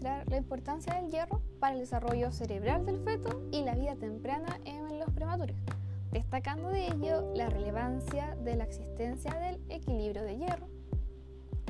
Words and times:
la 0.00 0.36
importancia 0.36 0.94
del 0.94 1.10
hierro 1.10 1.40
para 1.60 1.74
el 1.74 1.80
desarrollo 1.80 2.32
cerebral 2.32 2.84
del 2.84 2.98
feto 2.98 3.42
y 3.50 3.62
la 3.62 3.74
vida 3.74 3.96
temprana 3.96 4.58
en 4.64 4.98
los 4.98 5.10
prematuros, 5.10 5.56
destacando 6.12 6.68
de 6.68 6.88
ello 6.88 7.32
la 7.34 7.48
relevancia 7.48 8.36
de 8.44 8.56
la 8.56 8.64
existencia 8.64 9.32
del 9.34 9.60
equilibrio 9.68 10.22
de 10.22 10.38
hierro. 10.38 10.66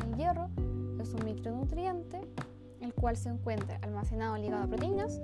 El 0.05 0.17
hierro 0.17 0.49
es 1.01 1.13
un 1.15 1.25
micronutriente 1.25 2.21
el 2.81 2.93
cual 2.95 3.17
se 3.17 3.29
encuentra 3.29 3.79
almacenado 3.83 4.37
ligado 4.37 4.65
a 4.65 4.67
proteínas 4.67 5.21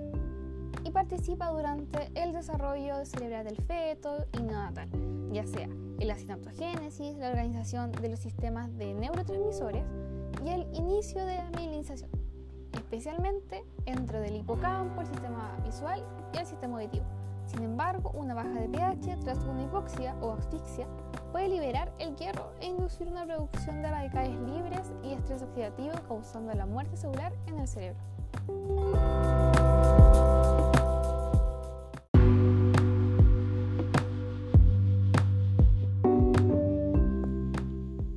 y 0.84 0.90
participa 0.90 1.50
durante 1.50 2.10
el 2.14 2.32
desarrollo 2.32 3.04
cerebral 3.04 3.44
del 3.44 3.56
feto 3.56 4.24
y 4.38 4.42
neonatal, 4.42 4.88
ya 5.32 5.46
sea 5.46 5.64
en 5.64 6.08
la 6.08 6.16
sinaptogénesis, 6.16 7.16
la 7.18 7.30
organización 7.30 7.92
de 7.92 8.08
los 8.08 8.20
sistemas 8.20 8.74
de 8.78 8.94
neurotransmisores 8.94 9.84
y 10.44 10.48
el 10.48 10.66
inicio 10.74 11.24
de 11.26 11.36
la 11.36 11.50
mielinización, 11.50 12.10
especialmente 12.72 13.64
entre 13.86 14.20
del 14.20 14.36
hipocampo, 14.36 15.00
el 15.00 15.06
sistema 15.06 15.56
visual 15.64 16.04
y 16.32 16.38
el 16.38 16.46
sistema 16.46 16.74
auditivo. 16.74 17.04
Sin 17.46 17.64
embargo, 17.64 18.12
una 18.14 18.34
baja 18.34 18.60
de 18.60 18.68
pH 18.68 19.18
tras 19.24 19.38
una 19.44 19.62
hipoxia 19.64 20.14
o 20.20 20.32
asfixia 20.32 20.86
puede 21.32 21.48
liberar 21.48 21.92
el 21.98 22.14
hierro 22.14 22.52
e 22.60 22.66
inducir 22.66 23.08
una 23.08 23.24
producción 23.24 23.82
de 23.82 23.90
radicales 23.90 24.38
libres 24.40 24.92
y 25.02 25.12
estrés 25.12 25.42
oxidativo 25.42 25.94
causando 26.06 26.52
la 26.54 26.66
muerte 26.66 26.96
celular 26.96 27.32
en 27.46 27.58
el 27.58 27.66
cerebro. 27.66 27.98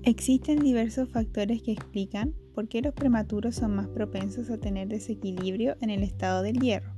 Existen 0.06 0.60
diversos 0.60 1.08
factores 1.08 1.62
que 1.62 1.72
explican 1.72 2.34
por 2.54 2.68
qué 2.68 2.82
los 2.82 2.94
prematuros 2.94 3.56
son 3.56 3.74
más 3.78 3.88
propensos 3.88 4.50
a 4.50 4.58
tener 4.58 4.90
desequilibrio 4.90 5.78
en 5.80 5.90
el 5.90 6.04
estado 6.04 6.42
del 6.42 6.60
hierro. 6.60 6.92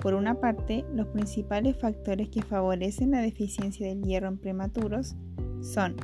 Por 0.00 0.14
una 0.14 0.40
parte, 0.40 0.86
los 0.94 1.08
principales 1.08 1.76
factores 1.76 2.30
que 2.30 2.40
favorecen 2.40 3.10
la 3.10 3.20
deficiencia 3.20 3.86
del 3.86 4.02
hierro 4.02 4.28
en 4.28 4.38
prematuros 4.38 5.16
son 5.60 5.96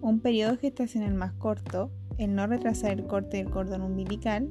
un 0.00 0.20
periodo 0.20 0.56
gestacional 0.56 1.12
más 1.12 1.34
corto, 1.34 1.90
el 2.16 2.34
no 2.34 2.46
retrasar 2.46 2.92
el 2.92 3.04
corte 3.04 3.36
del 3.36 3.50
cordón 3.50 3.82
umbilical, 3.82 4.48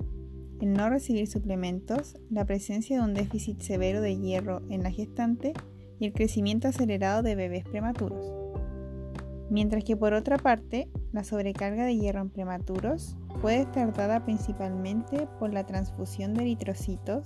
el 0.60 0.74
no 0.74 0.88
recibir 0.88 1.26
suplementos, 1.26 2.16
la 2.30 2.46
presencia 2.46 2.98
de 2.98 3.04
un 3.04 3.16
déficit 3.16 3.60
severo 3.62 4.02
de 4.02 4.20
hierro 4.20 4.62
en 4.70 4.84
la 4.84 4.92
gestante 4.92 5.54
y 6.00 6.06
el 6.06 6.14
crecimiento 6.14 6.68
acelerado 6.68 7.24
de 7.24 7.34
bebés 7.34 7.64
prematuros 7.66 8.32
mientras 9.52 9.84
que 9.84 9.98
por 9.98 10.14
otra 10.14 10.38
parte, 10.38 10.90
la 11.12 11.24
sobrecarga 11.24 11.86
de 11.86 11.98
hierro 11.98 12.22
en 12.22 12.30
prematuros 12.30 13.18
puede 13.42 13.62
estar 13.62 13.94
dada 13.94 14.24
principalmente 14.24 15.28
por 15.40 15.54
la 15.54 15.66
transfusión 15.66 16.34
de 16.34 16.44
eritrocitos, 16.44 17.24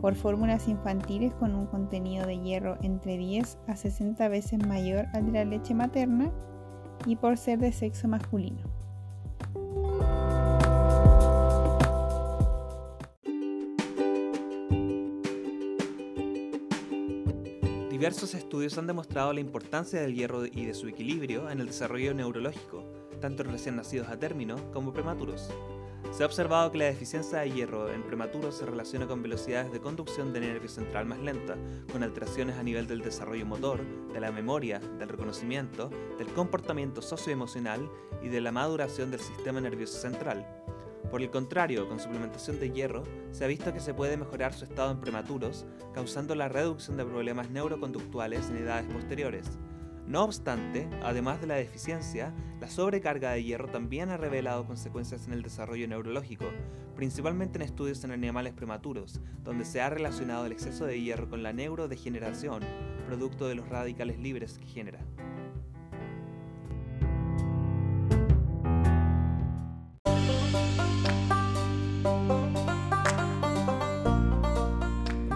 por 0.00 0.14
fórmulas 0.14 0.66
infantiles 0.68 1.34
con 1.34 1.54
un 1.54 1.66
contenido 1.66 2.26
de 2.26 2.38
hierro 2.40 2.78
entre 2.82 3.18
10 3.18 3.58
a 3.68 3.76
60 3.76 4.26
veces 4.28 4.66
mayor 4.66 5.06
al 5.12 5.26
de 5.26 5.32
la 5.32 5.44
leche 5.44 5.74
materna 5.74 6.32
y 7.04 7.16
por 7.16 7.36
ser 7.36 7.58
de 7.58 7.72
sexo 7.72 8.08
masculino. 8.08 8.75
Diversos 17.96 18.34
estudios 18.34 18.76
han 18.76 18.86
demostrado 18.86 19.32
la 19.32 19.40
importancia 19.40 19.98
del 20.02 20.14
hierro 20.14 20.44
y 20.44 20.66
de 20.66 20.74
su 20.74 20.86
equilibrio 20.86 21.48
en 21.48 21.60
el 21.60 21.68
desarrollo 21.68 22.12
neurológico, 22.12 22.84
tanto 23.22 23.42
en 23.42 23.50
recién 23.50 23.74
nacidos 23.74 24.08
a 24.08 24.18
término 24.18 24.70
como 24.70 24.92
prematuros. 24.92 25.48
Se 26.12 26.22
ha 26.22 26.26
observado 26.26 26.70
que 26.70 26.76
la 26.76 26.84
deficiencia 26.84 27.38
de 27.38 27.52
hierro 27.52 27.90
en 27.90 28.02
prematuros 28.02 28.54
se 28.54 28.66
relaciona 28.66 29.06
con 29.06 29.22
velocidades 29.22 29.72
de 29.72 29.80
conducción 29.80 30.34
de 30.34 30.40
nervio 30.40 30.68
central 30.68 31.06
más 31.06 31.20
lenta, 31.20 31.56
con 31.90 32.02
alteraciones 32.02 32.56
a 32.56 32.62
nivel 32.62 32.86
del 32.86 33.00
desarrollo 33.00 33.46
motor, 33.46 33.80
de 34.12 34.20
la 34.20 34.30
memoria, 34.30 34.78
del 34.78 35.08
reconocimiento, 35.08 35.88
del 36.18 36.28
comportamiento 36.34 37.00
socioemocional 37.00 37.90
y 38.22 38.28
de 38.28 38.42
la 38.42 38.52
maduración 38.52 39.10
del 39.10 39.20
sistema 39.20 39.58
nervioso 39.58 39.98
central. 39.98 40.46
Por 41.10 41.22
el 41.22 41.30
contrario, 41.30 41.88
con 41.88 42.00
suplementación 42.00 42.58
de 42.58 42.70
hierro, 42.70 43.04
se 43.30 43.44
ha 43.44 43.48
visto 43.48 43.72
que 43.72 43.80
se 43.80 43.94
puede 43.94 44.16
mejorar 44.16 44.52
su 44.52 44.64
estado 44.64 44.90
en 44.90 45.00
prematuros, 45.00 45.64
causando 45.94 46.34
la 46.34 46.48
reducción 46.48 46.96
de 46.96 47.04
problemas 47.04 47.50
neuroconductuales 47.50 48.50
en 48.50 48.56
edades 48.56 48.86
posteriores. 48.92 49.58
No 50.06 50.22
obstante, 50.22 50.88
además 51.02 51.40
de 51.40 51.48
la 51.48 51.54
deficiencia, 51.56 52.32
la 52.60 52.68
sobrecarga 52.68 53.32
de 53.32 53.42
hierro 53.42 53.68
también 53.68 54.10
ha 54.10 54.16
revelado 54.16 54.64
consecuencias 54.64 55.26
en 55.26 55.32
el 55.32 55.42
desarrollo 55.42 55.88
neurológico, 55.88 56.46
principalmente 56.94 57.58
en 57.58 57.62
estudios 57.62 58.04
en 58.04 58.12
animales 58.12 58.52
prematuros, 58.52 59.20
donde 59.42 59.64
se 59.64 59.80
ha 59.80 59.90
relacionado 59.90 60.46
el 60.46 60.52
exceso 60.52 60.86
de 60.86 61.00
hierro 61.00 61.28
con 61.28 61.42
la 61.42 61.52
neurodegeneración, 61.52 62.62
producto 63.06 63.48
de 63.48 63.56
los 63.56 63.68
radicales 63.68 64.18
libres 64.18 64.58
que 64.58 64.66
genera. 64.66 65.00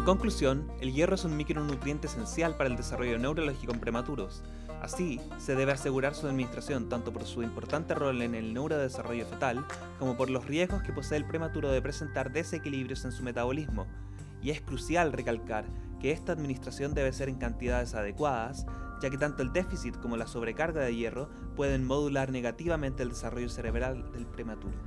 Conclusión, 0.04 0.70
el 0.80 0.92
hierro 0.92 1.14
es 1.14 1.24
un 1.24 1.36
micronutriente 1.36 2.06
esencial 2.06 2.56
para 2.56 2.70
el 2.70 2.76
desarrollo 2.76 3.18
neurológico 3.18 3.72
en 3.72 3.80
prematuros. 3.80 4.42
Así, 4.80 5.20
se 5.38 5.54
debe 5.54 5.72
asegurar 5.72 6.14
su 6.14 6.26
administración 6.26 6.88
tanto 6.88 7.12
por 7.12 7.24
su 7.24 7.42
importante 7.42 7.94
rol 7.94 8.22
en 8.22 8.34
el 8.34 8.54
neurodesarrollo 8.54 9.26
fetal 9.26 9.64
como 9.98 10.16
por 10.16 10.30
los 10.30 10.46
riesgos 10.46 10.82
que 10.82 10.92
posee 10.92 11.18
el 11.18 11.26
prematuro 11.26 11.70
de 11.70 11.82
presentar 11.82 12.32
desequilibrios 12.32 13.04
en 13.04 13.12
su 13.12 13.22
metabolismo. 13.22 13.86
Y 14.42 14.50
es 14.50 14.60
crucial 14.62 15.12
recalcar 15.12 15.66
que 16.00 16.12
esta 16.12 16.32
administración 16.32 16.94
debe 16.94 17.12
ser 17.12 17.28
en 17.28 17.36
cantidades 17.36 17.94
adecuadas, 17.94 18.64
ya 19.02 19.10
que 19.10 19.18
tanto 19.18 19.42
el 19.42 19.52
déficit 19.52 19.96
como 19.96 20.16
la 20.16 20.26
sobrecarga 20.26 20.80
de 20.80 20.94
hierro 20.94 21.28
pueden 21.56 21.84
modular 21.84 22.30
negativamente 22.30 23.02
el 23.02 23.10
desarrollo 23.10 23.50
cerebral 23.50 24.10
del 24.12 24.26
prematuro. 24.26 24.78